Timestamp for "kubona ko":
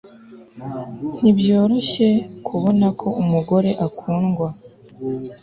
2.47-3.07